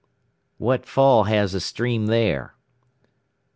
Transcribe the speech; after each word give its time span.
"What 0.57 0.87
fall 0.87 1.25
has 1.25 1.51
the 1.51 1.59
stream 1.59 2.07
there?" 2.07 2.55